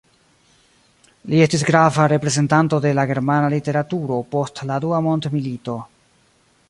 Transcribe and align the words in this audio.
Li 1.33 1.41
estis 1.45 1.65
grava 1.67 2.07
reprezentanto 2.13 2.79
de 2.87 2.95
la 3.01 3.05
germana 3.11 3.53
literaturo 3.55 4.19
post 4.35 4.63
la 4.71 4.79
Dua 4.87 5.03
mondmilito. 5.11 5.77